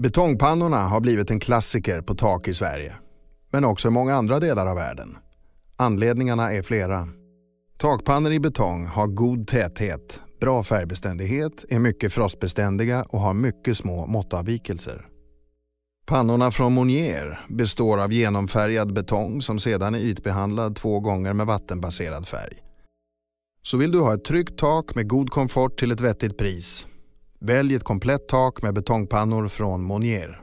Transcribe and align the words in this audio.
Betongpannorna 0.00 0.82
har 0.82 1.00
blivit 1.00 1.30
en 1.30 1.40
klassiker 1.40 2.00
på 2.00 2.14
tak 2.14 2.48
i 2.48 2.54
Sverige, 2.54 2.94
men 3.52 3.64
också 3.64 3.88
i 3.88 3.90
många 3.90 4.14
andra 4.14 4.38
delar 4.38 4.66
av 4.66 4.76
världen. 4.76 5.16
Anledningarna 5.76 6.52
är 6.52 6.62
flera. 6.62 7.08
Takpannor 7.78 8.32
i 8.32 8.40
betong 8.40 8.86
har 8.86 9.06
god 9.06 9.48
täthet, 9.48 10.20
bra 10.40 10.64
färgbeständighet, 10.64 11.64
är 11.68 11.78
mycket 11.78 12.12
frostbeständiga 12.12 13.02
och 13.08 13.20
har 13.20 13.34
mycket 13.34 13.76
små 13.76 14.06
måttavvikelser. 14.06 15.06
Pannorna 16.06 16.50
från 16.50 16.72
Monier 16.72 17.40
består 17.48 18.02
av 18.02 18.12
genomfärgad 18.12 18.92
betong 18.92 19.42
som 19.42 19.58
sedan 19.58 19.94
är 19.94 19.98
ytbehandlad 19.98 20.76
två 20.76 21.00
gånger 21.00 21.32
med 21.32 21.46
vattenbaserad 21.46 22.28
färg. 22.28 22.58
Så 23.62 23.76
vill 23.76 23.92
du 23.92 24.00
ha 24.00 24.14
ett 24.14 24.24
tryggt 24.24 24.58
tak 24.58 24.94
med 24.94 25.08
god 25.08 25.30
komfort 25.30 25.78
till 25.78 25.92
ett 25.92 26.00
vettigt 26.00 26.38
pris. 26.38 26.86
Välj 27.42 27.74
ett 27.74 27.84
komplett 27.84 28.28
tak 28.28 28.62
med 28.62 28.74
betongpannor 28.74 29.48
från 29.48 29.82
Monier. 29.82 30.42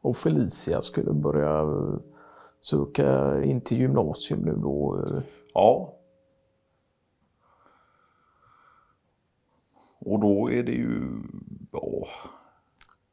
Och 0.00 0.16
Felicia 0.16 0.82
skulle 0.82 1.12
börja 1.12 1.64
söka 2.60 3.42
in 3.42 3.60
till 3.60 3.80
gymnasium 3.80 4.40
nu 4.40 4.52
då. 4.52 5.04
Ja. 5.54 5.94
Och 9.98 10.20
då 10.20 10.50
är 10.50 10.62
det 10.62 10.72
ju, 10.72 11.22
ja. 11.72 12.06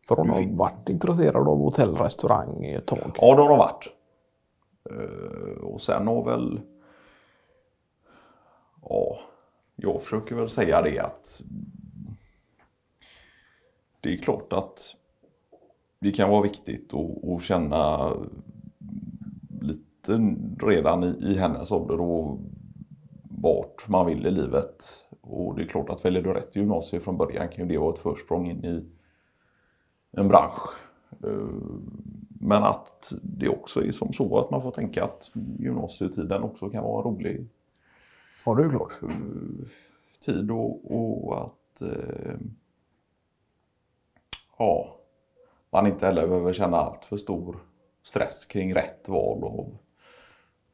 För 0.07 0.15
hon 0.15 0.29
har 0.29 0.57
varit 0.57 0.89
intresserad 0.89 1.47
av 1.47 1.57
hotell 1.57 1.89
och 1.89 2.01
restaurang 2.01 2.65
ett 2.65 2.87
tag. 2.87 3.15
Ja, 3.17 3.35
det 3.35 3.41
har 3.41 3.49
hon 3.49 3.57
varit. 3.57 3.87
Eh, 4.89 5.63
och 5.63 5.81
sen 5.81 6.07
har 6.07 6.23
väl, 6.25 6.61
ja, 8.81 9.19
jag 9.81 10.03
försöker 10.03 10.35
väl 10.35 10.49
säga 10.49 10.81
det 10.81 10.99
att 10.99 11.41
det 14.01 14.13
är 14.13 14.17
klart 14.17 14.53
att 14.53 14.95
det 15.99 16.11
kan 16.11 16.29
vara 16.29 16.41
viktigt 16.41 16.93
att, 16.93 17.29
att 17.29 17.43
känna 17.43 18.13
lite 19.61 20.35
redan 20.59 21.03
i, 21.03 21.07
i 21.07 21.37
hennes 21.37 21.71
ålder 21.71 22.01
och 22.01 22.39
vart 23.41 23.87
man 23.87 24.05
vill 24.05 24.27
i 24.27 24.31
livet. 24.31 25.03
Och 25.21 25.55
det 25.55 25.61
är 25.61 25.67
klart 25.67 25.89
att 25.89 26.05
väljer 26.05 26.21
du 26.21 26.33
rätt 26.33 26.55
gymnasium 26.55 27.03
från 27.03 27.17
början 27.17 27.47
kan 27.49 27.67
ju 27.67 27.73
det 27.73 27.77
vara 27.77 27.93
ett 27.93 27.99
försprång 27.99 28.49
in 28.49 28.65
i 28.65 28.85
en 30.11 30.27
bransch. 30.27 30.69
Eh, 31.23 31.47
men 32.39 32.63
att 32.63 33.13
det 33.23 33.49
också 33.49 33.83
är 33.83 33.91
som 33.91 34.13
så 34.13 34.39
att 34.39 34.51
man 34.51 34.61
får 34.61 34.71
tänka 34.71 35.03
att 35.03 35.31
gymnasietiden 35.59 36.43
också 36.43 36.69
kan 36.69 36.83
vara 36.83 37.03
rolig. 37.03 37.47
Ja, 38.45 38.55
det 38.55 38.63
är 38.63 38.69
klart. 38.69 39.01
Mm, 39.01 39.65
tid 40.19 40.51
och, 40.51 40.91
och 40.91 41.41
att 41.41 41.81
eh, 41.81 42.35
ja, 44.57 44.97
man 45.69 45.87
inte 45.87 46.05
heller 46.05 46.27
behöver 46.27 46.53
känna 46.53 46.77
allt 46.77 47.05
för 47.05 47.17
stor 47.17 47.57
stress 48.03 48.45
kring 48.45 48.75
rätt 48.75 49.09
val. 49.09 49.43
Och, 49.43 49.73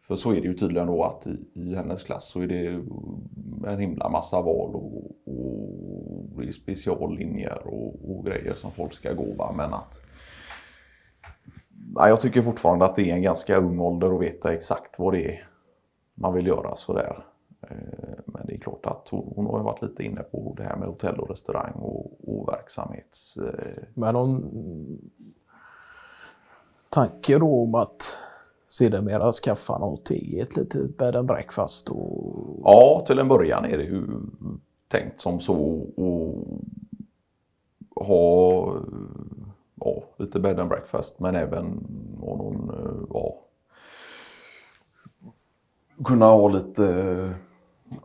för 0.02 0.16
så 0.16 0.32
är 0.32 0.42
det 0.42 0.48
ju 0.48 0.54
tydligen 0.54 0.88
då 0.88 1.04
att 1.04 1.28
i, 1.28 1.38
i 1.54 1.76
hennes 1.76 2.04
klass 2.04 2.26
så 2.30 2.42
är 2.42 2.48
det 2.48 2.84
en 3.72 3.80
himla 3.80 4.10
massa 4.10 4.42
val 4.42 4.76
och, 4.76 5.12
och 5.26 6.42
det 6.42 6.48
är 6.48 6.52
speciallinjer 6.52 7.68
och, 7.68 8.12
och 8.12 8.26
grejer 8.26 8.54
som 8.54 8.72
folk 8.72 8.94
ska 8.94 9.14
gå. 9.14 9.34
Va? 9.34 9.54
Men 9.58 9.74
att 9.74 10.04
ja, 11.96 12.08
jag 12.08 12.20
tycker 12.20 12.42
fortfarande 12.42 12.86
att 12.86 12.96
det 12.96 13.10
är 13.10 13.14
en 13.14 13.22
ganska 13.22 13.58
ung 13.58 13.80
ålder 13.80 14.16
att 14.16 14.22
veta 14.22 14.54
exakt 14.54 15.00
vad 15.00 15.14
det 15.14 15.32
är 15.32 15.48
man 16.14 16.34
vill 16.34 16.48
göra 16.48 16.76
sådär. 16.76 17.26
Eh, 17.62 18.20
men 18.26 18.46
det 18.46 18.54
är 18.54 18.60
klart 18.60 18.86
att 18.86 19.08
hon, 19.10 19.46
har 19.46 19.64
varit 19.64 19.82
lite 19.82 20.04
inne 20.04 20.24
på 20.24 20.54
det 20.58 20.64
här 20.64 20.76
med 20.76 20.88
hotell 20.88 21.20
och 21.20 21.30
restaurang 21.30 21.72
och, 21.72 22.30
och 22.30 22.48
verksamhets... 22.48 23.38
Eh, 23.38 23.84
Men 23.94 24.14
någon 24.14 24.52
tanke 26.90 27.40
då 27.40 27.64
om 27.64 27.76
att 27.76 28.18
sedermera 28.68 29.32
skaffa 29.32 29.78
något 29.78 30.10
eget 30.10 30.56
litet 30.56 30.98
bed 30.98 31.16
and 31.16 31.28
breakfast? 31.28 31.90
Och... 31.90 32.60
Ja, 32.64 33.04
till 33.08 33.20
en 33.20 33.28
början 33.28 33.66
är 33.66 33.78
det 33.78 33.84
ju 33.84 34.04
tänkt 34.88 35.22
som 35.22 35.40
så 35.40 35.88
att 35.98 38.08
ha 38.08 38.76
ja, 39.76 40.04
lite 40.18 40.40
bed 40.40 40.60
and 40.60 40.70
breakfast 40.70 41.20
men 41.20 41.36
även 41.36 41.66
någon, 42.20 42.72
ja, 43.14 43.36
kunna 46.04 46.26
ha 46.26 46.48
lite 46.48 47.34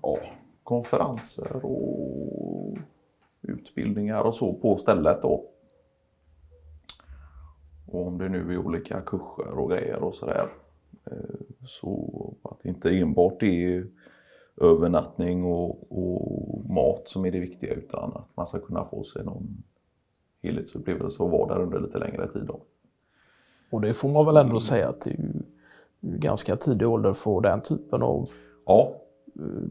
ja, 0.03 0.19
konferenser 0.63 1.67
och 1.67 2.79
utbildningar 3.43 4.23
och 4.23 4.35
så 4.35 4.53
på 4.53 4.77
stället 4.77 5.23
då. 5.23 5.45
Och 7.87 8.07
om 8.07 8.19
det 8.19 8.29
nu 8.29 8.53
är 8.53 8.59
olika 8.59 9.01
kurser 9.01 9.59
och 9.59 9.71
grejer 9.71 10.03
och 10.03 10.15
sådär. 10.15 10.49
Eh, 11.05 11.17
så 11.67 12.35
att 12.43 12.63
det 12.63 12.69
inte 12.69 12.91
enbart 12.91 13.43
är 13.43 13.87
övernattning 14.57 15.45
och, 15.45 15.93
och, 15.93 16.71
mat 16.71 17.09
som 17.09 17.25
är 17.25 17.31
det 17.31 17.41
viktiga 17.41 17.75
utan 17.75 18.13
att 18.15 18.29
man 18.35 18.47
ska 18.47 18.59
kunna 18.59 18.85
få 18.85 19.05
sig 19.05 19.25
någon 19.25 19.63
helhetsupplevelse 20.43 21.23
och 21.23 21.31
vara 21.31 21.55
där 21.55 21.63
under 21.63 21.81
lite 21.81 21.99
längre 21.99 22.29
tid. 22.29 22.45
Då. 22.45 22.61
Och 23.71 23.81
det 23.81 23.95
får 23.95 24.09
man 24.09 24.27
väl 24.27 24.37
ändå 24.37 24.61
säga 24.61 24.89
att 24.89 25.01
det 25.01 25.11
är 25.11 25.17
ju 25.17 25.43
ganska 26.01 26.57
tidig 26.57 26.89
ålder 26.89 27.13
få 27.13 27.41
den 27.41 27.61
typen 27.61 28.03
av 28.03 28.31
ja. 28.67 29.02
Eh, 29.39 29.69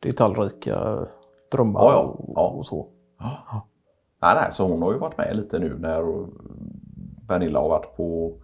detaljrika 0.00 1.06
drömmar 1.52 1.80
ja, 1.80 1.92
ja. 1.92 2.02
Och, 2.02 2.32
ja. 2.36 2.48
och, 2.48 2.66
så. 2.66 2.88
Ja. 3.18 3.68
Nej, 4.22 4.34
nej, 4.34 4.52
så 4.52 4.68
hon 4.68 4.82
har 4.82 4.92
ju 4.92 4.98
varit 4.98 5.18
med 5.18 5.36
lite 5.36 5.58
nu 5.58 5.78
när 5.78 6.26
Pernilla 7.28 7.60
har 7.60 7.68
varit 7.68 7.96
på 7.96 8.34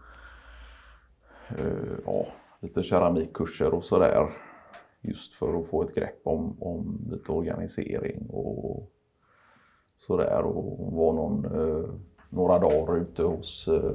eh, 1.49 1.99
ja, 2.07 2.27
lite 2.61 2.83
keramikkurser 2.83 3.75
och 3.75 3.85
sådär. 3.85 4.31
Just 5.01 5.35
för 5.35 5.61
att 5.61 5.67
få 5.67 5.83
ett 5.83 5.95
grepp 5.95 6.21
om, 6.25 6.63
om 6.63 7.09
lite 7.11 7.33
organisering 7.33 8.27
och 8.31 8.91
sådär. 9.97 10.43
Och 10.43 10.93
var 10.93 11.13
någon, 11.13 11.45
eh, 11.45 11.91
några 12.29 12.59
dagar 12.59 12.97
ute 12.97 13.23
hos 13.23 13.69
eh, 13.69 13.93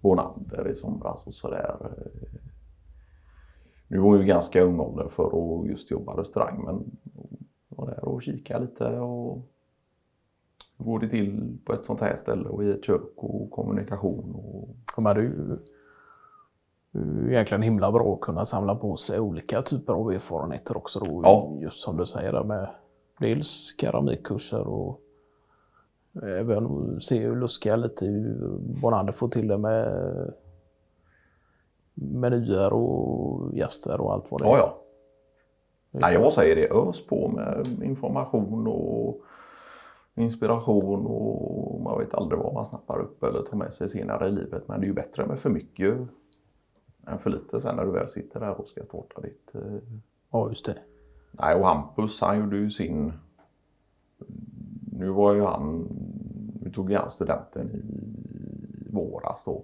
Bonander 0.00 0.68
i 0.68 0.74
somras 0.74 1.26
och 1.26 1.34
sådär. 1.34 1.76
Nu 3.88 3.98
var 3.98 4.16
ju 4.16 4.24
ganska 4.24 4.62
ung 4.62 4.80
ålder 4.80 5.08
för 5.08 5.26
att 5.60 5.68
just 5.68 5.90
jobba 5.90 6.20
restaurang 6.20 6.64
men 6.64 6.96
var 7.68 7.86
där 7.86 8.04
och 8.04 8.22
kika 8.22 8.58
lite 8.58 8.84
och 8.84 9.38
hur 10.78 10.84
går 10.84 10.98
det 10.98 11.08
till 11.08 11.58
på 11.64 11.72
ett 11.72 11.84
sånt 11.84 12.00
här 12.00 12.16
ställe 12.16 12.48
och 12.48 12.64
i 12.64 12.70
ett 12.70 12.84
kök 12.84 13.12
och 13.16 13.50
kommunikation. 13.50 14.34
Och... 14.34 14.68
De 14.96 15.06
hade 15.06 15.20
ju 15.20 15.58
egentligen 17.28 17.62
himla 17.62 17.92
bra 17.92 18.14
att 18.14 18.20
kunna 18.20 18.44
samla 18.44 18.74
på 18.74 18.96
sig 18.96 19.20
olika 19.20 19.62
typer 19.62 19.92
av 19.92 20.12
erfarenheter 20.12 20.76
också 20.76 21.00
då. 21.00 21.20
Ja. 21.22 21.58
Just 21.60 21.80
som 21.80 21.96
du 21.96 22.06
säger 22.06 22.32
där 22.32 22.44
med 22.44 22.68
dels 23.18 23.74
keramikkurser 23.80 24.66
och 24.68 25.00
även 26.22 27.00
se 27.00 27.30
och 27.30 27.36
luska 27.36 27.76
lite 27.76 28.06
hur 28.06 28.58
Bonander 28.58 29.12
får 29.12 29.28
till 29.28 29.48
det 29.48 29.58
med 29.58 30.32
menyer 31.94 32.72
och 32.72 33.54
gäster 33.54 34.00
och 34.00 34.12
allt 34.12 34.30
vad 34.30 34.40
det 34.40 34.44
är. 34.44 34.48
Ja, 34.50 34.58
ja. 34.58 34.80
Nej, 36.00 36.14
jag 36.14 36.32
säger 36.32 36.56
det. 36.56 36.70
Ös 36.70 37.06
på 37.06 37.28
med 37.28 37.66
information 37.82 38.66
och 38.66 39.20
inspiration 40.14 41.06
och 41.06 41.80
man 41.80 41.98
vet 41.98 42.14
aldrig 42.14 42.40
vad 42.40 42.54
man 42.54 42.66
snappar 42.66 42.98
upp 43.00 43.22
eller 43.22 43.42
tar 43.42 43.56
med 43.56 43.74
sig 43.74 43.88
senare 43.88 44.28
i 44.28 44.32
livet. 44.32 44.68
Men 44.68 44.80
det 44.80 44.84
är 44.84 44.88
ju 44.88 44.94
bättre 44.94 45.26
med 45.26 45.38
för 45.38 45.50
mycket 45.50 45.94
än 47.06 47.18
för 47.18 47.30
lite 47.30 47.60
sen 47.60 47.76
när 47.76 47.84
du 47.84 47.90
väl 47.90 48.08
sitter 48.08 48.40
där 48.40 48.60
och 48.60 48.68
ska 48.68 48.84
starta 48.84 49.20
ditt... 49.20 49.54
eh, 49.54 49.60
Ja, 50.30 50.48
just 50.48 50.66
det. 50.66 50.74
Nej, 51.32 51.54
och 51.54 51.66
Hampus 51.66 52.20
han 52.20 52.38
gjorde 52.40 52.56
ju 52.56 52.70
sin... 52.70 53.12
Nu 54.98 55.08
var 55.08 55.34
ju 55.34 55.42
han... 55.42 55.88
Nu 56.62 56.70
tog 56.70 56.90
ju 56.90 56.96
han 56.96 57.10
studenten 57.10 57.70
i 57.70 58.92
våras 58.92 59.44
då. 59.44 59.62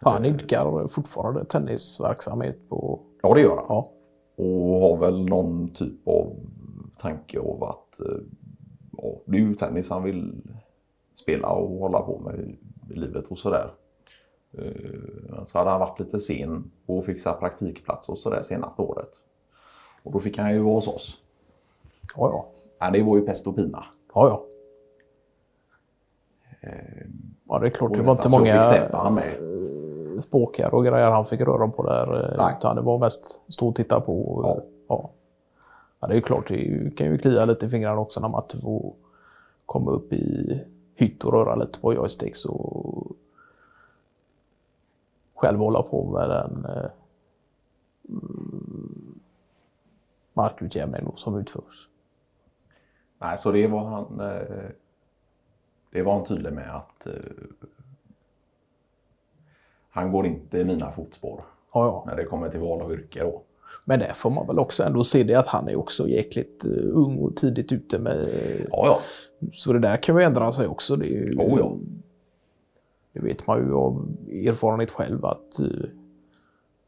Ja, 0.00 0.10
han 0.10 0.24
idkar 0.24 0.88
fortfarande 0.88 1.44
tennisverksamhet 1.44 2.68
på... 2.68 3.00
Ja, 3.22 3.34
det 3.34 3.40
gör 3.40 3.56
han. 3.56 3.66
Ja. 3.68 3.90
Och 4.36 4.80
har 4.80 4.96
väl 4.96 5.24
någon 5.28 5.68
typ 5.68 6.08
av 6.08 6.36
tanke 6.98 7.40
av 7.40 7.64
att 7.64 8.00
eh, 8.00 8.16
ja, 8.96 9.14
det 9.24 9.36
är 9.36 9.40
ju 9.40 9.54
tennis 9.54 9.90
han 9.90 10.02
vill 10.02 10.42
spela 11.14 11.48
och 11.48 11.78
hålla 11.78 12.00
på 12.00 12.18
med 12.18 12.34
i, 12.40 12.58
livet 12.94 13.26
och 13.28 13.38
sådär. 13.38 13.70
Eh, 14.58 15.44
Så 15.44 15.58
hade 15.58 15.70
han 15.70 15.80
varit 15.80 16.00
lite 16.00 16.20
sen 16.20 16.70
och 16.86 17.04
fixa 17.04 17.32
praktikplats 17.32 18.08
och 18.08 18.18
sådär 18.18 18.42
senaste 18.42 18.82
året. 18.82 19.10
Och 20.02 20.12
då 20.12 20.20
fick 20.20 20.38
han 20.38 20.52
ju 20.52 20.58
vara 20.58 20.74
hos 20.74 20.88
oss. 20.88 21.18
Ja, 22.16 22.30
ja. 22.30 22.48
Ja, 22.78 22.90
det 22.90 23.02
var 23.02 23.16
ju 23.16 23.22
pest 23.22 23.46
och 23.46 23.56
pina. 23.56 23.84
Ja, 24.14 24.28
ja. 24.28 24.44
Eh, 26.60 27.06
Ja, 27.50 27.58
det 27.58 27.66
är 27.66 27.70
klart. 27.70 27.92
Det 27.92 28.02
var 28.02 28.12
inte 28.12 28.22
nästan 28.24 28.30
så 28.30 28.38
många 28.38 28.62
fick 28.62 28.70
släppa 28.70 28.96
han 28.96 29.14
med. 29.14 29.34
Spåkar 30.22 30.74
och 30.74 30.84
grejer 30.84 31.10
han 31.10 31.24
fick 31.26 31.40
röra 31.40 31.68
på 31.68 31.82
där. 31.82 32.30
eh, 32.32 32.36
Nej. 32.38 32.54
Utan 32.58 32.76
det 32.76 32.82
var 32.82 32.98
mest 32.98 33.40
stå 33.48 33.68
och 33.68 33.74
titta 33.76 34.00
på. 34.00 34.22
och, 34.22 34.44
Ja. 34.44 34.62
Ja. 34.88 35.10
Ja, 36.00 36.06
det 36.08 36.16
är 36.16 36.20
klart, 36.20 36.48
det 36.48 36.90
kan 36.96 37.06
ju 37.06 37.18
klia 37.18 37.44
lite 37.44 37.66
i 37.66 37.68
fingrarna 37.68 38.00
också 38.00 38.20
när 38.20 38.28
man 38.28 38.42
får 38.62 38.92
komma 39.66 39.90
upp 39.90 40.12
i 40.12 40.60
hytt 40.94 41.24
och 41.24 41.32
röra 41.32 41.54
lite 41.54 41.80
på 41.80 41.94
joysticks 41.94 42.44
och 42.44 43.06
själv 45.34 45.58
hålla 45.58 45.82
på 45.82 46.04
med 46.10 46.30
den 46.30 46.64
eh, 46.64 46.90
markutjämning 50.32 51.12
som 51.16 51.34
utförs. 51.38 51.88
Nej, 53.18 53.38
så 53.38 53.52
det 53.52 53.66
var 53.66 53.84
han, 53.84 54.20
eh, 54.20 54.70
det 55.90 56.02
var 56.02 56.12
han 56.12 56.24
tydlig 56.24 56.52
med 56.52 56.74
att 56.76 57.06
eh, 57.06 57.12
han 59.98 60.12
går 60.12 60.26
inte 60.26 60.58
i 60.58 60.64
mina 60.64 60.92
fotspår 60.92 61.44
Ja, 61.74 61.86
ja. 61.86 62.04
när 62.06 62.16
det 62.16 62.24
kommer 62.24 62.48
till 62.48 62.60
val 62.60 62.82
av 62.82 62.92
yrke 62.92 63.20
då. 63.22 63.42
Men 63.84 63.98
där 63.98 64.12
får 64.12 64.30
man 64.30 64.46
väl 64.46 64.58
också 64.58 64.82
ändå 64.82 65.04
se 65.04 65.22
det 65.22 65.34
att 65.34 65.46
han 65.46 65.68
är 65.68 65.76
också 65.76 66.08
jäkligt 66.08 66.64
eh, 66.64 66.70
ung 66.92 67.18
och 67.18 67.36
tidigt 67.36 67.72
ute 67.72 67.98
med... 67.98 68.28
Ja, 68.70 68.86
ja. 68.86 68.98
Så 69.52 69.72
det 69.72 69.78
där 69.78 69.96
kan 69.96 70.16
ju 70.16 70.22
ändra 70.22 70.52
sig 70.52 70.66
också. 70.66 70.96
Det, 70.96 71.06
ju, 71.06 71.34
Oh, 71.38 71.58
ja. 71.58 71.76
det 73.12 73.20
vet 73.20 73.46
man 73.46 73.58
ju 73.58 73.74
av 73.74 74.08
erfarenhet 74.28 74.90
själv 74.90 75.24
att 75.24 75.60
eh, 75.60 75.88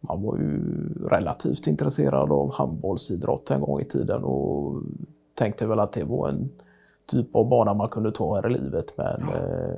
man 0.00 0.22
var 0.22 0.36
ju 0.36 0.60
relativt 1.08 1.66
intresserad 1.66 2.32
av 2.32 2.52
handbollsidrott 2.52 3.50
en 3.50 3.60
gång 3.60 3.80
i 3.80 3.84
tiden 3.84 4.24
och 4.24 4.82
tänkte 5.34 5.66
väl 5.66 5.80
att 5.80 5.92
det 5.92 6.04
var 6.04 6.28
en 6.28 6.50
typ 7.06 7.36
av 7.36 7.48
bana 7.48 7.74
man 7.74 7.88
kunde 7.88 8.12
ta 8.12 8.34
här 8.34 8.50
i 8.50 8.52
livet. 8.52 8.94
Men 8.96 9.22
eh, 9.22 9.74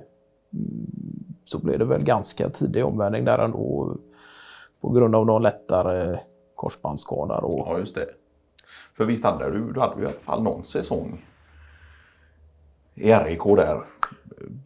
mm, 0.52 1.31
så 1.44 1.58
blev 1.58 1.78
det 1.78 1.84
väl 1.84 2.04
ganska 2.04 2.48
tidig 2.50 2.84
omvändning 2.84 3.24
där 3.24 3.38
ändå 3.38 3.96
på 4.80 4.90
grund 4.90 5.14
av 5.14 5.26
någon 5.26 5.42
lättare 5.42 6.18
korsbandsskada. 6.54 7.38
Och, 7.38 7.58
Ja, 7.68 7.78
just 7.78 7.94
det. 7.94 8.06
För 8.96 9.04
visst 9.04 9.24
hade 9.24 9.50
du, 9.50 9.72
du 9.72 9.80
hade 9.80 9.96
ju 9.96 10.02
i 10.02 10.06
alla 10.06 10.14
fall 10.20 10.42
någon 10.42 10.64
säsong 10.64 11.24
i 12.94 13.12
RIK 13.12 13.44
där. 13.44 13.82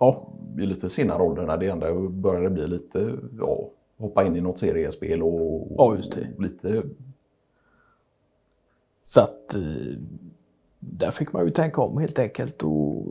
ja, 0.00 0.28
I 0.58 0.66
lite 0.66 0.90
senare 0.90 1.22
ålder 1.22 1.42
när 1.46 1.56
det 1.56 1.68
ändå 1.68 2.08
började 2.08 2.50
bli 2.50 2.66
lite, 2.68 3.16
ja, 3.40 3.68
hoppa 3.98 4.24
in 4.24 4.36
i 4.36 4.40
något 4.40 4.58
seriespel 4.58 5.22
och 5.22 5.68
Ja, 5.78 5.96
just 5.96 6.12
det. 6.12 6.28
lite, 6.38 6.82
Så 9.02 9.20
att 9.20 9.54
eh, 9.54 9.60
där 10.80 11.10
fick 11.10 11.32
man 11.32 11.44
ju 11.44 11.50
tänka 11.50 11.82
om 11.82 11.98
helt 11.98 12.18
enkelt 12.18 12.62
och, 12.62 13.06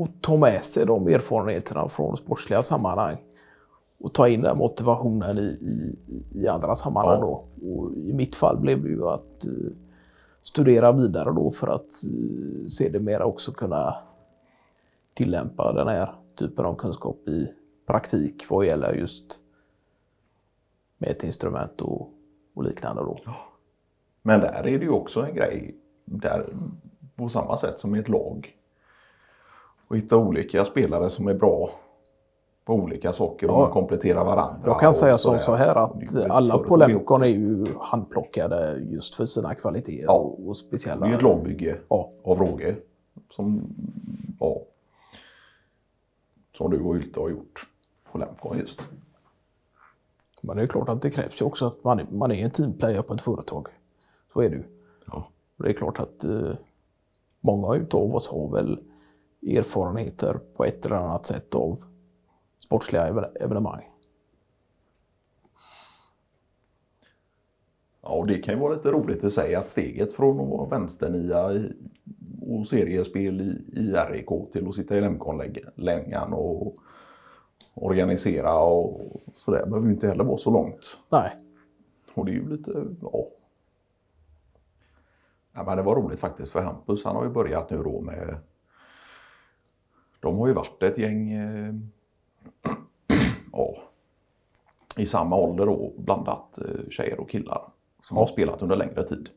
och, 0.00 0.08
ta 0.20 0.36
med 0.36 0.64
sig 0.64 0.86
de 0.86 1.08
erfarenheterna 1.08 1.88
från 1.88 2.16
sportsliga 2.16 2.62
sammanhang 2.62 3.16
och 4.00 4.14
ta 4.14 4.28
in 4.28 4.40
den 4.40 4.58
motivationen 4.58 5.38
i, 5.38 5.40
i, 5.40 5.96
i 6.42 6.48
andra 6.48 6.76
sammanhang. 6.76 7.20
Ja. 7.20 7.44
Då. 7.60 7.68
Och 7.68 7.92
I 7.96 8.12
mitt 8.12 8.34
fall 8.34 8.56
blev 8.56 8.82
det 8.82 8.88
ju 8.88 9.08
att 9.08 9.44
eh, 9.44 9.72
studera 10.42 10.92
vidare 10.92 11.32
då 11.32 11.50
för 11.50 11.66
att 11.66 11.80
eh, 11.82 12.66
sedermera 12.66 13.24
också 13.24 13.52
kunna 13.52 13.96
tillämpa 15.14 15.72
den 15.72 15.88
här 15.88 16.14
typen 16.34 16.64
av 16.64 16.74
kunskap 16.74 17.28
i 17.28 17.48
praktik 17.86 18.50
vad 18.50 18.66
gäller 18.66 18.92
just 18.92 19.40
mätinstrument 20.98 21.80
och, 21.80 22.10
och 22.54 22.64
liknande. 22.64 23.02
Då. 23.02 23.18
Men 24.22 24.40
där 24.40 24.66
är 24.66 24.78
det 24.78 24.84
ju 24.84 24.90
också 24.90 25.20
en 25.20 25.34
grej, 25.34 25.74
där, 26.04 26.46
på 27.16 27.28
samma 27.28 27.56
sätt 27.56 27.78
som 27.78 27.96
i 27.96 27.98
ett 27.98 28.08
lag. 28.08 28.57
Och 29.88 29.96
hitta 29.96 30.16
olika 30.16 30.64
spelare 30.64 31.10
som 31.10 31.28
är 31.28 31.34
bra 31.34 31.70
på 32.64 32.74
olika 32.74 33.12
saker 33.12 33.50
och 33.50 33.54
Ja. 33.56 33.60
man 33.60 33.70
kompletterar 33.70 34.24
varandra. 34.24 34.60
Jag 34.64 34.80
kan 34.80 34.88
och 34.88 34.94
säga 34.96 35.18
som 35.18 35.38
så 35.38 35.54
här 35.54 35.74
att 35.84 36.30
alla 36.30 36.58
på 36.58 36.74
också. 36.74 37.14
är 37.24 37.26
ju 37.26 37.64
handplockade 37.80 38.78
just 38.90 39.14
för 39.14 39.26
sina 39.26 39.54
kvaliteter 39.54 40.04
Ja. 40.04 40.12
och, 40.12 40.48
och 40.48 40.56
speciella... 40.56 41.06
Det 41.06 41.12
är 41.12 41.16
ett 41.16 41.22
lagbygge 41.22 41.78
Ja. 41.88 42.10
av 42.24 42.38
råge. 42.38 42.76
Som, 43.30 43.62
ja, 44.40 44.56
som 46.56 46.70
du 46.70 46.80
och 46.80 46.96
Hylte 46.96 47.20
har 47.20 47.28
gjort 47.28 47.66
på 48.12 48.18
Lemcon 48.18 48.58
just. 48.58 48.82
Men 50.42 50.56
det 50.56 50.62
är 50.62 50.66
klart 50.66 50.88
att 50.88 51.02
det 51.02 51.10
krävs 51.10 51.40
ju 51.40 51.44
också 51.44 51.66
att 51.66 51.84
man, 51.84 51.98
är- 52.00 52.06
man 52.10 52.32
är 52.32 52.44
en 52.44 52.50
teamplayer 52.50 53.02
på 53.02 53.14
ett 53.14 53.20
företag. 53.22 53.66
Så 54.32 54.40
är 54.40 54.48
det 54.48 54.56
ju. 54.56 54.62
Ja. 55.06 55.28
Och 55.56 55.64
det 55.64 55.70
är 55.70 55.74
klart 55.74 55.98
att 56.00 56.24
eh, 56.24 56.50
många 57.40 57.74
utav 57.74 58.14
oss 58.14 58.28
har 58.28 58.48
väl 58.48 58.80
erfarenheter 59.46 60.40
på 60.56 60.64
ett 60.64 60.86
eller 60.86 60.96
annat 60.96 61.26
sätt 61.26 61.54
av 61.54 61.84
sportsliga 62.58 63.08
even- 63.08 63.36
evenemang. 63.40 63.90
Ja, 68.02 68.08
och 68.08 68.26
det 68.26 68.38
kan 68.38 68.54
ju 68.54 68.60
vara 68.60 68.74
lite 68.74 68.90
roligt 68.90 69.24
i 69.24 69.30
sig 69.30 69.54
att 69.54 69.68
steget 69.68 70.14
från 70.14 70.40
att 70.40 70.48
vara 70.48 70.68
vänsternia 70.68 71.52
i, 71.52 71.72
och 72.50 72.68
seriespel 72.68 73.40
i, 73.40 73.80
i 73.80 73.92
RIK 73.92 74.52
till 74.52 74.68
att 74.68 74.74
sitta 74.74 74.96
i 74.96 75.00
Lemcon-längan 75.00 76.32
och 76.32 76.76
organisera 77.74 78.58
och 78.60 79.20
sådär 79.34 79.66
behöver 79.66 79.86
ju 79.86 79.94
inte 79.94 80.08
heller 80.08 80.24
vara 80.24 80.38
så 80.38 80.50
långt. 80.50 80.98
Nej, 81.08 81.36
Och 82.14 82.24
det 82.24 82.30
är 82.30 82.34
ju 82.34 82.48
lite, 82.56 82.84
ja. 83.02 83.26
ja 85.52 85.64
men 85.64 85.76
det 85.76 85.82
var 85.82 85.96
roligt 85.96 86.20
faktiskt 86.20 86.52
för 86.52 86.60
Hampus, 86.62 87.04
han 87.04 87.16
har 87.16 87.24
ju 87.24 87.30
börjat 87.30 87.70
nu 87.70 87.82
då 87.82 88.00
med, 88.00 88.36
de 90.20 90.38
har 90.38 90.46
ju 90.46 90.52
varit 90.54 90.82
ett 90.82 90.98
gäng, 90.98 91.32
eh, 91.32 91.74
ja, 93.52 93.76
i 94.98 95.06
samma 95.06 95.36
ålder 95.36 95.66
då, 95.66 95.92
blandat 95.98 96.58
eh, 96.58 96.88
tjejer 96.90 97.20
och 97.20 97.30
killar 97.30 97.62
som 98.02 98.16
har 98.16 98.26
spelat 98.26 98.62
under 98.62 98.76
längre 98.76 99.04
tid. 99.06 99.28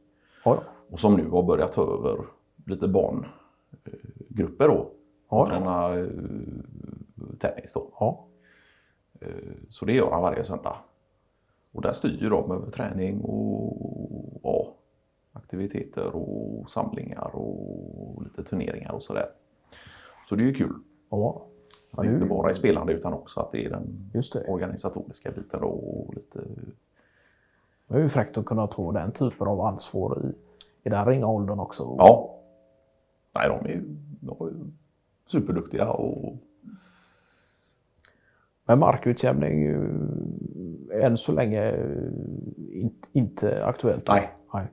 ja, 0.46 0.56
ja. 0.56 0.64
Och 0.90 1.00
som 1.00 1.16
nu 1.16 1.30
har 1.30 1.44
börjat 1.44 1.72
ta 1.72 1.82
över 1.94 2.26
lite 2.66 2.88
barngrupper 2.88 4.68
då. 4.68 4.92
Ja, 5.30 5.46
träna 5.46 5.96
eh, 6.00 6.08
tennis 7.40 7.74
då. 7.74 7.88
ja. 8.00 8.26
Eh, 9.22 9.28
Så 9.70 9.86
det 9.86 9.94
gör 9.94 10.12
han 10.12 10.22
varje 10.22 10.44
söndag. 10.44 10.76
Och 11.74 11.82
där 11.82 11.94
styr 11.94 12.30
de 12.30 12.52
över 12.52 12.72
träning 12.72 13.22
och 13.22 14.40
ja, 14.44 14.74
aktiviteter 15.34 16.16
och 16.16 16.72
samlingar 16.72 17.36
och 17.36 18.24
lite 18.24 18.44
turneringar 18.44 18.92
och 18.92 19.04
sådär. 19.04 19.30
Så 20.32 20.36
det 20.36 20.44
är 20.44 20.46
ju 20.46 20.54
kul. 20.54 20.74
ja. 21.10 21.48
Det 21.92 22.08
inte 22.08 22.26
bara 22.26 22.50
är 22.50 22.54
spelande 22.54 22.94
utan 22.94 23.14
också 23.14 23.40
att 23.40 23.52
det 23.52 23.66
är 23.66 23.70
den 23.70 24.12
det. 24.14 24.46
organisatoriska 24.48 25.32
biten 25.32 25.64
och 25.64 26.14
lite 26.16 26.40
Det 27.88 27.96
är 27.96 28.00
ju 28.00 28.10
fräckt 28.10 28.38
att 28.38 28.46
kunna 28.46 28.68
ta 28.68 28.92
den 28.92 29.12
typen 29.12 29.48
av 29.48 29.62
ansvar 29.62 30.22
i, 30.24 30.28
i 30.88 30.90
den 30.90 31.06
ringa 31.06 31.28
åldern 31.28 31.60
också. 31.60 31.96
Ja. 31.98 32.40
Nej, 33.36 33.50
de 33.50 33.66
är 33.66 33.70
ju, 33.70 33.84
de 34.20 34.38
är 34.40 34.50
ju 34.50 34.56
superduktiga 35.28 35.92
och 35.92 36.36
Men 38.66 38.80
markutjämning 38.80 39.66
eh, 39.66 41.06
än 41.06 41.18
så 41.18 41.32
länge 41.32 41.76
inte, 42.72 43.08
inte 43.12 43.66
aktuellt. 43.66 44.08
Nej. 44.08 44.32
Nej. 44.54 44.68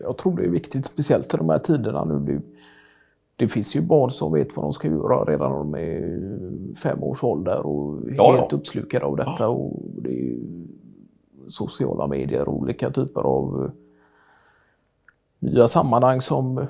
Jag 0.00 0.18
tror 0.18 0.36
det 0.36 0.44
är 0.44 0.50
viktigt, 0.50 0.86
speciellt 0.86 1.34
i 1.34 1.36
de 1.36 1.48
här 1.48 1.58
tiderna 1.58 2.04
nu. 2.04 2.18
Det, 2.18 2.42
det 3.36 3.48
finns 3.48 3.76
ju 3.76 3.80
barn 3.80 4.10
som 4.10 4.32
vet 4.32 4.56
vad 4.56 4.64
de 4.64 4.72
ska 4.72 4.88
göra 4.88 5.24
redan 5.24 5.50
när 5.50 5.58
de 5.58 5.74
är 5.74 6.74
fem 6.74 7.02
års 7.02 7.24
ålder 7.24 7.66
och 7.66 8.00
Ja, 8.16 8.32
helt 8.32 8.52
ja. 8.52 8.58
uppslukade 8.58 9.04
av 9.04 9.16
detta. 9.16 9.48
Och 9.48 9.82
det 10.02 10.30
är 10.30 10.36
sociala 11.48 12.06
medier 12.06 12.48
och 12.48 12.56
olika 12.56 12.90
typer 12.90 13.20
av 13.20 13.64
eh, 13.64 13.70
nya 15.38 15.68
sammanhang 15.68 16.20
som 16.20 16.66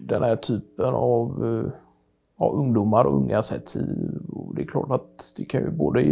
den 0.00 0.22
här 0.22 0.36
typen 0.36 0.94
av 0.94 1.44
eh, 1.46 1.72
ja, 2.38 2.50
ungdomar 2.50 3.04
och 3.04 3.16
unga 3.16 3.42
sätts 3.42 3.76
i. 3.76 4.10
Och 4.32 4.54
det 4.54 4.62
är 4.62 4.66
klart 4.66 4.90
att 4.90 5.34
det 5.36 5.44
kan 5.44 5.60
ju 5.62 5.70
både 5.70 6.02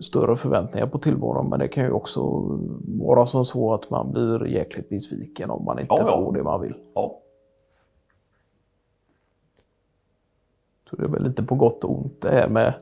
större 0.00 0.36
förväntningar 0.36 0.86
på 0.86 0.98
tillvaron 0.98 1.48
men 1.48 1.58
det 1.58 1.68
kan 1.68 1.84
ju 1.84 1.90
också 1.90 2.20
vara 2.98 3.26
som 3.26 3.44
så 3.44 3.74
att 3.74 3.90
man 3.90 4.12
blir 4.12 4.46
jäkligt 4.46 4.88
besviken 4.88 5.50
om 5.50 5.64
man 5.64 5.78
inte 5.78 5.94
Ja, 5.94 6.00
ja. 6.00 6.24
får 6.24 6.32
det 6.32 6.42
man 6.42 6.60
vill. 6.60 6.74
ja, 6.94 7.20
Så 10.90 10.96
det 10.96 11.04
är 11.04 11.08
väl 11.08 11.22
lite 11.22 11.42
på 11.42 11.54
gott 11.54 11.84
och 11.84 11.98
ont 11.98 12.20
det 12.20 12.30
här 12.30 12.48
med 12.48 12.74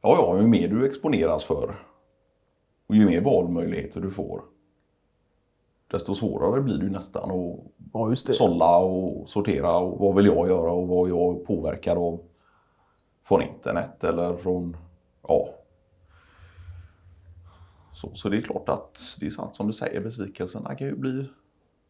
ja, 0.00 0.16
ja, 0.18 0.40
ju 0.40 0.46
mer 0.46 0.68
du 0.68 0.86
exponeras 0.86 1.44
för 1.44 1.74
och 2.86 2.94
ju 2.94 3.06
mer 3.06 3.20
valmöjligheter 3.20 4.00
du 4.00 4.10
får 4.10 4.42
desto 5.90 6.14
svårare 6.14 6.60
blir 6.60 6.78
det 6.78 6.84
ju 6.84 6.90
nästan 6.90 7.30
att 7.30 7.58
ja, 7.92 8.16
sålla 8.16 8.78
och 8.78 9.28
sortera 9.28 9.76
och 9.78 9.98
vad 9.98 10.14
vill 10.14 10.26
jag 10.26 10.48
göra 10.48 10.72
och 10.72 10.88
vad 10.88 11.08
jag 11.10 11.34
är 11.40 11.44
påverkad 11.44 11.98
av 11.98 12.20
från 13.26 13.42
internet 13.42 14.04
eller 14.04 14.36
från, 14.36 14.76
ja. 15.22 15.54
Så, 17.92 18.14
så 18.14 18.28
det 18.28 18.36
är 18.36 18.42
klart 18.42 18.68
att 18.68 19.16
det 19.20 19.26
är 19.26 19.30
sant 19.30 19.54
som 19.54 19.66
du 19.66 19.72
säger, 19.72 20.00
besvikelserna 20.00 20.74
kan 20.74 20.86
ju 20.86 20.96
bli 20.96 21.28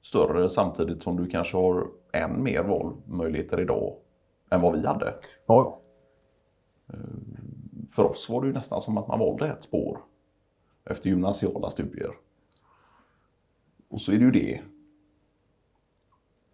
större 0.02 0.48
samtidigt 0.48 1.02
som 1.02 1.16
du 1.16 1.30
kanske 1.30 1.56
har 1.56 1.88
än 2.12 2.42
mer 2.42 2.62
valmöjligheter 2.62 3.60
idag 3.60 3.96
än 4.50 4.60
vad 4.60 4.80
vi 4.80 4.86
hade. 4.86 5.14
Ja, 5.46 5.46
ja. 5.46 5.80
för 7.90 8.04
oss 8.04 8.28
var 8.28 8.40
det 8.40 8.46
ju 8.46 8.52
nästan 8.52 8.80
som 8.80 8.98
att 8.98 9.08
man 9.08 9.18
valde 9.18 9.48
ett 9.48 9.62
spår 9.62 10.00
efter 10.84 11.08
gymnasiala 11.08 11.70
studier. 11.70 12.10
Och 13.88 14.00
så 14.00 14.12
är 14.12 14.18
det 14.18 14.24
ju 14.24 14.30
det 14.30 14.62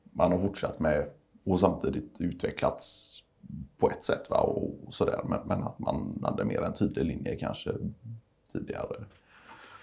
man 0.02 0.32
har 0.32 0.38
fortsatt 0.38 0.80
med 0.80 1.10
och 1.44 1.60
samtidigt 1.60 2.20
utvecklats 2.20 3.21
på 3.78 3.90
ett 3.90 4.04
sätt. 4.04 4.30
Va? 4.30 4.40
Och 4.40 4.94
sådär. 4.94 5.20
Men, 5.24 5.40
men 5.44 5.62
att 5.62 5.78
man 5.78 6.18
hade 6.22 6.44
mer 6.44 6.62
en 6.62 6.72
tydlig 6.72 7.04
linje 7.04 7.36
kanske 7.36 7.72
tidigare. 8.52 9.04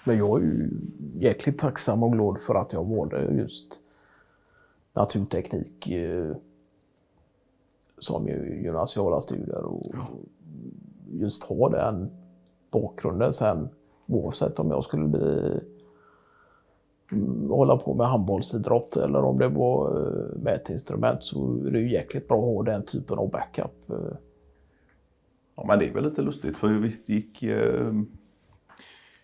Men 0.03 0.17
jag 0.17 0.39
är 0.39 0.43
ju 0.43 0.69
jäkligt 1.15 1.59
tacksam 1.59 2.03
och 2.03 2.11
glad 2.11 2.41
för 2.41 2.55
att 2.55 2.73
jag 2.73 2.83
valde 2.83 3.23
just 3.23 3.81
naturteknik 4.93 5.87
eh, 5.87 6.35
som 7.97 8.27
ju 8.27 8.61
gymnasiala 8.63 9.21
studier 9.21 9.63
och 9.63 9.95
just 11.11 11.43
ha 11.43 11.69
den 11.69 12.09
bakgrunden 12.71 13.33
sen 13.33 13.69
oavsett 14.05 14.59
om 14.59 14.71
jag 14.71 14.83
skulle 14.83 15.07
bli 15.07 15.59
hålla 17.49 17.77
på 17.77 17.93
med 17.93 18.07
handbollsidrott 18.07 18.95
eller 18.97 19.23
om 19.23 19.37
det 19.37 19.47
var 19.47 20.01
eh, 20.01 20.41
mätinstrument 20.43 21.23
så 21.23 21.57
är 21.65 21.71
det 21.71 21.79
ju 21.79 21.91
jäkligt 21.91 22.27
bra 22.27 22.37
att 22.37 22.43
ha 22.43 22.63
den 22.63 22.85
typen 22.85 23.17
av 23.19 23.29
backup. 23.29 23.89
eh. 23.89 23.95
Ja, 25.55 25.65
men 25.67 25.79
det 25.79 25.87
är 25.87 25.93
väl 25.93 26.03
lite 26.03 26.21
lustigt 26.21 26.57
för 26.57 26.67
visst 26.67 27.09
gick 27.09 27.43
eh, 27.43 27.93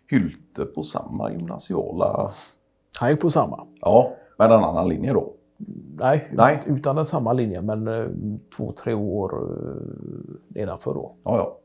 Hylte 0.08 0.66
på 0.66 0.84
samma 0.84 1.32
gymnasiala... 1.32 2.32
Han 3.00 3.10
gick 3.12 3.20
på 3.22 3.30
samma. 3.30 3.68
Ja, 3.82 4.14
med 4.38 4.52
en 4.52 4.64
annan 4.64 4.90
linje 4.90 5.14
då. 5.14 5.34
Nej, 5.98 6.32
Nej. 6.34 6.64
utan 6.66 6.96
den 6.96 7.06
samma 7.06 7.34
linje 7.34 7.62
men 7.62 7.88
eh, 7.88 8.08
två, 8.58 8.72
tre 8.72 8.94
år 8.94 9.34
eh, 9.34 10.36
nedanför 10.48 10.94
då. 10.94 11.16
Ja, 11.24 11.38
ja. 11.38 11.58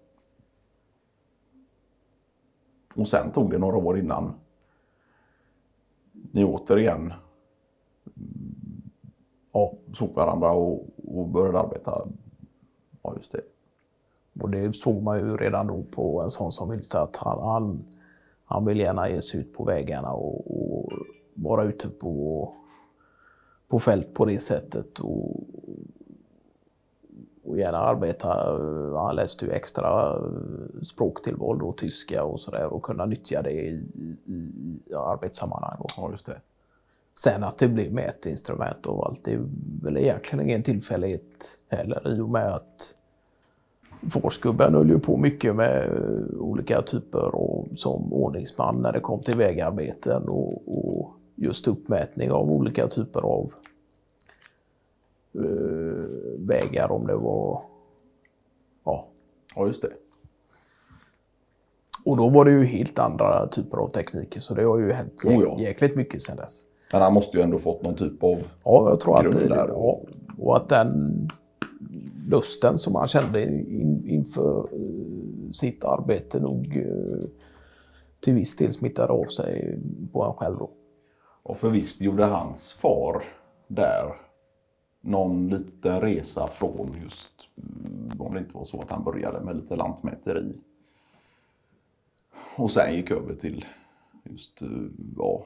Och 2.94 3.08
sen 3.08 3.30
tog 3.32 3.50
det 3.50 3.58
några 3.58 3.76
år 3.76 3.98
innan 3.98 4.32
ni 6.32 6.44
återigen 6.44 7.12
Ja, 9.52 9.72
såg 9.94 10.14
varandra 10.14 10.52
och, 10.52 10.86
och 11.06 11.28
började 11.28 11.60
arbeta. 11.60 12.08
Ja, 13.02 13.14
just 13.16 13.32
det. 13.32 13.40
och 14.40 14.50
det 14.50 14.72
såg 14.72 15.02
man 15.02 15.18
ju 15.18 15.36
redan 15.36 15.66
då 15.66 15.82
på 15.90 16.22
en 16.22 16.30
sån 16.30 16.52
som 16.52 16.70
Hylte 16.70 17.00
att 17.00 17.16
han, 17.16 17.42
han, 17.42 17.84
han 18.44 18.64
vill 18.64 18.80
gärna 18.80 19.08
ge 19.08 19.22
sig 19.22 19.40
ut 19.40 19.54
på 19.54 19.64
vägarna 19.64 20.12
och, 20.12 20.60
och 20.60 20.92
vara 21.34 21.64
ute 21.64 21.88
på, 21.88 22.52
på 23.68 23.78
fält 23.78 24.14
på 24.14 24.24
det 24.24 24.38
sättet 24.38 24.98
och, 24.98 25.36
gärna 27.60 27.78
arbeta. 27.78 28.28
Han 28.98 29.16
läste 29.16 29.44
ju 29.44 29.50
extra 29.50 30.18
språktillval 30.82 31.58
då, 31.58 31.72
tyska 31.72 32.24
och 32.24 32.40
sådär 32.40 32.66
och 32.66 32.82
kunna 32.82 33.06
nyttja 33.06 33.42
det 33.42 33.52
i, 33.52 33.82
i, 34.26 34.94
arbetssammanhang. 34.94 35.76
Ja, 35.96 36.10
just 36.10 36.26
det. 36.26 36.40
Sen 37.18 37.44
att 37.44 37.58
det 37.58 37.68
blev 37.68 37.92
mätinstrument 37.92 38.86
och 38.86 39.06
allt, 39.06 39.24
det 39.24 39.32
är 39.32 39.40
väl 39.82 39.96
egentligen 39.96 40.44
ingen 40.44 40.62
tillfällighet 40.62 41.58
heller 41.68 42.08
i 42.08 42.20
och 42.20 42.28
med 42.28 42.54
att 42.54 42.94
Forsgubben 44.10 44.74
höll 44.74 44.90
ju 44.90 44.98
på 44.98 45.16
mycket 45.16 45.56
med 45.56 45.86
eh, 45.86 46.40
olika 46.40 46.82
typer 46.82 47.34
och 47.34 47.68
som 47.74 48.12
ordningsman 48.12 48.82
när 48.82 48.92
det 48.92 49.00
kom 49.00 49.22
till 49.22 49.36
vägarbeten 49.36 50.28
och, 50.28 50.62
och 50.66 51.10
just 51.34 51.68
uppmätning 51.68 52.30
av 52.30 52.50
olika 52.50 52.88
typer 52.88 53.20
av 53.20 53.52
eh, 55.34 55.79
vägar 56.50 56.92
om 56.92 57.06
det 57.06 57.14
var 57.16 57.62
ja, 58.84 59.08
Ja, 59.56 59.66
just 59.66 59.82
det. 59.82 59.88
och 62.04 62.16
då 62.16 62.28
var 62.28 62.44
det 62.44 62.50
ju 62.50 62.64
helt 62.64 62.98
andra 62.98 63.46
typer 63.48 63.78
av 63.78 63.88
tekniker 63.88 64.40
så 64.40 64.54
det 64.54 64.62
har 64.64 64.78
ju 64.78 64.92
hänt 64.92 65.22
Oh 65.24 65.30
jä- 65.32 65.42
ja. 65.44 65.58
jäkligt 65.60 65.96
mycket 65.96 66.22
sedan 66.22 66.36
dess. 66.36 66.60
Men 66.92 67.02
han 67.02 67.12
måste 67.12 67.36
ju 67.36 67.42
ändå 67.42 67.58
fått 67.58 67.82
någon 67.82 67.94
typ 67.94 68.22
av... 68.24 68.38
Ja, 68.64 68.88
jag 68.88 69.00
tror 69.00 69.16
att 69.26 69.32
det, 69.32 69.48
där. 69.48 69.68
ja, 69.68 70.00
och 70.38 70.56
att 70.56 70.68
den 70.68 71.28
lusten 72.28 72.78
som 72.78 72.94
han 72.94 73.08
kände 73.08 73.42
in, 73.44 74.04
inför 74.06 74.58
eh, 74.72 75.50
sitt 75.52 75.84
arbete 75.84 76.40
nog 76.40 76.76
eh, 76.76 77.28
till 78.20 78.34
viss 78.34 78.56
del 78.56 78.72
smittade 78.72 79.12
av 79.12 79.24
sig 79.24 79.78
på 80.12 80.22
en 80.24 80.32
själv. 80.32 80.58
Då. 80.58 80.70
Och 81.42 81.58
för 81.58 81.70
visst 81.70 82.00
gjorde 82.00 82.24
hans 82.24 82.72
far 82.72 83.22
där 83.68 84.14
någon 85.00 85.48
liten 85.48 86.00
resa 86.00 86.46
från 86.46 86.96
just, 87.02 87.30
mm, 87.56 88.20
om 88.20 88.34
det 88.34 88.40
inte 88.40 88.56
var 88.56 88.64
så 88.64 88.80
att 88.80 88.90
han 88.90 89.04
började 89.04 89.40
med 89.40 89.56
lite 89.56 89.76
lantmäteri. 89.76 90.58
Och 92.56 92.70
sen 92.70 92.94
gick 92.94 93.10
över 93.10 93.34
till 93.34 93.64
just, 94.24 94.62
eh, 94.62 94.68
ja, 95.16 95.42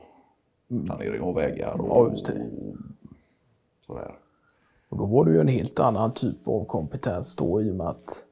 planering 0.69 1.21
av 1.21 1.35
vägar 1.35 1.81
och, 1.81 1.89
Ja, 1.89 1.93
och 1.93 2.19
sådär. 3.87 4.15
Och 4.89 4.99
då 4.99 5.07
var 5.07 5.25
det 5.25 5.31
ju 5.31 5.41
en 5.41 5.49
helt 5.49 5.81
annan 5.81 6.15
typ 6.15 6.49
av 6.49 6.65
kompetens 6.65 7.37
då 7.37 7.63
i 7.63 7.71
och 7.71 7.75
med 7.75 7.87
att 7.87 8.27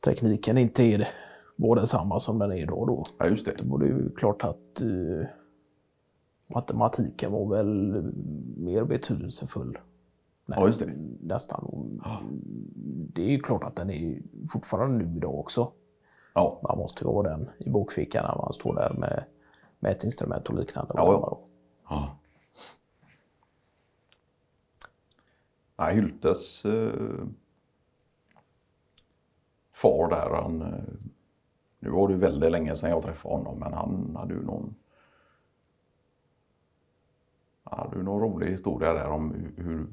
tekniken 0.00 0.58
inte 0.58 0.82
är 0.82 1.08
var 1.56 1.76
densamma 1.76 2.20
som 2.20 2.38
den 2.38 2.52
är 2.52 2.56
idag 2.56 2.86
då. 2.86 3.06
Ja, 3.18 3.26
just 3.26 3.46
det. 3.46 3.54
Då 3.58 3.64
var 3.64 3.78
det 3.78 3.86
ju 3.86 4.10
klart 4.10 4.44
att 4.44 4.80
eh, 4.80 5.26
matematiken 6.54 7.32
var 7.32 7.46
väl 7.46 8.02
mer 8.56 8.84
betydelsefull. 8.84 9.78
Nej, 10.46 10.58
Ja, 10.60 10.66
just 10.66 10.80
det. 10.80 10.92
Nästan. 11.20 11.64
Och 11.64 11.86
Det 13.14 13.22
är 13.22 13.30
ju 13.30 13.38
klart 13.40 13.64
att 13.64 13.76
den 13.76 13.90
är 13.90 14.18
fortfarande 14.50 15.04
nu 15.04 15.16
idag 15.16 15.38
också. 15.38 15.72
Ja, 16.34 16.60
Man 16.62 16.78
måste 16.78 17.04
ju 17.04 17.10
ha 17.10 17.22
den 17.22 17.50
i 17.58 17.70
bokfickan 17.70 18.24
när 18.28 18.36
man 18.44 18.52
står 18.52 18.74
där 18.74 18.92
med 18.98 19.24
mätinstrument 19.78 20.48
och 20.48 20.54
liknande. 20.54 20.92
Ja, 20.96 21.12
ja. 21.12 21.40
Ja. 21.88 22.16
Nej, 25.76 25.94
Hyltes 25.94 26.64
eh, 26.64 26.92
far 29.72 30.08
där, 30.10 30.42
han, 30.42 30.62
eh, 30.62 30.68
nu 31.78 31.90
var 31.90 32.08
det 32.08 32.14
väldigt 32.16 32.52
länge 32.52 32.76
sedan 32.76 32.90
jag 32.90 33.02
träffade 33.02 33.34
honom, 33.34 33.58
men 33.58 33.72
han 33.72 34.16
hade 34.16 34.34
ju 34.34 34.42
någon 34.42 34.74
han 37.64 37.78
hade 37.78 37.96
ju 37.96 38.02
någon 38.02 38.20
rolig 38.22 38.50
historia 38.50 38.92
där 38.92 39.06
om 39.08 39.34
hur- 39.56 39.86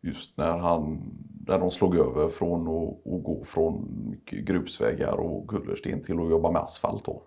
just 0.00 0.36
när 0.36 0.58
han, 0.58 0.98
när 1.46 1.58
de 1.58 1.70
slog 1.70 1.96
över 1.96 2.28
från 2.28 2.60
att, 2.62 3.24
gå 3.24 3.44
från 3.44 3.88
mycket 4.10 4.44
grusvägar 4.44 5.12
och 5.12 5.48
kullersten 5.48 6.00
till 6.00 6.20
att 6.20 6.30
jobba 6.30 6.50
med 6.50 6.62
asfalt 6.62 7.04
då. 7.04 7.22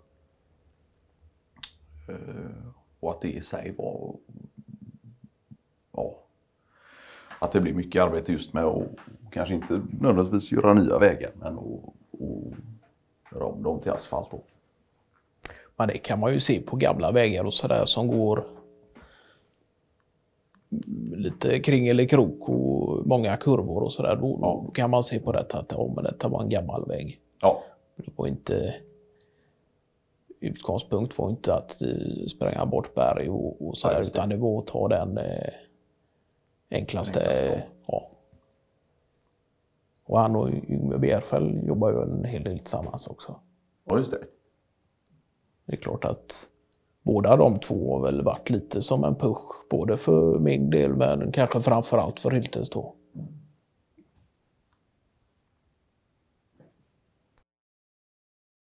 Eh, 2.10 2.68
Och 3.00 3.12
att 3.12 3.22
det 3.22 3.32
i 3.32 3.42
sig 3.42 3.76
var, 3.78 4.16
ja, 5.92 6.20
att 7.40 7.52
det 7.52 7.62
blir 7.62 7.74
mycket 7.74 8.02
arbete 8.04 8.32
just 8.32 8.54
med 8.54 8.64
att 8.64 8.84
kanske 9.32 9.56
inte 9.56 9.82
nödvändigtvis 10.02 10.52
göra 10.52 10.74
nya 10.74 11.00
vägar 11.00 11.32
men 11.40 11.54
att 11.58 11.64
att 12.14 13.32
göra 13.32 13.46
om 13.46 13.64
dem 13.64 13.80
till 13.80 13.92
asfalt 13.92 14.32
då. 14.32 14.42
Men 15.78 15.88
det 15.88 15.98
kan 15.98 16.20
man 16.20 16.34
ju 16.34 16.40
se 16.40 16.62
på 16.62 16.76
gamla 16.76 17.12
vägar 17.12 17.44
och 17.44 17.54
sådär 17.54 17.86
som 17.86 18.08
går 18.08 18.44
lite 21.16 21.60
kring 21.60 21.88
eller 21.88 22.06
krok 22.06 22.50
och 22.50 23.08
många 23.08 23.38
kurvor 23.38 23.84
och 23.84 23.94
sådär. 23.94 24.16
Då, 24.16 24.38
då 24.38 24.72
kan 24.74 24.90
man 24.90 25.04
se 25.04 25.20
på 25.20 25.32
detta 25.32 25.60
att 25.60 25.72
ja, 25.72 25.92
men 25.96 26.04
detta 26.04 26.28
var 26.28 26.42
en 26.42 26.50
gammal 26.50 26.86
väg. 26.88 27.20
Ja, 27.42 27.64
Det 27.96 28.12
var 28.16 28.28
inte 28.28 28.76
utgångspunkt 30.40 31.18
var 31.18 31.30
inte 31.30 31.54
att 31.54 31.82
eh, 31.82 32.26
spränga 32.28 32.66
bort 32.66 32.94
berg 32.96 33.30
och, 33.30 33.68
och 33.68 33.78
sådär, 33.78 33.96
Ja, 33.96 34.02
utan 34.02 34.30
det 34.30 34.36
var 34.38 34.60
att 34.60 34.68
ta 34.68 34.88
den 34.88 35.18
eh, 35.18 35.54
enklaste. 36.70 37.20
Enklaste, 37.20 37.64
ja. 37.86 38.10
Och 40.06 40.20
han 40.20 40.36
och 40.36 40.50
Yngve 40.50 40.98
Bjerfäll 40.98 41.68
jobbar 41.68 41.92
ju 41.92 42.02
en 42.02 42.24
hel 42.24 42.44
del 42.44 42.60
tillsammans 42.60 43.08
också. 43.08 43.40
ja 43.90 43.98
just 43.98 44.12
det. 44.12 44.18
Det 45.68 45.74
är 45.76 45.78
klart 45.78 46.06
att 46.06 46.48
båda 47.04 47.36
de 47.36 47.60
två 47.60 47.94
har 47.94 48.04
väl 48.04 48.24
varit 48.24 48.50
lite 48.50 48.82
som 48.82 49.04
en 49.04 49.16
push, 49.16 49.70
både 49.70 49.98
för 49.98 50.40
min 50.40 50.70
del 50.70 50.94
men 50.94 51.32
kanske 51.32 51.62
framförallt 51.62 52.20
för 52.20 52.32
Hyltes 52.32 52.70
då. 52.70 52.94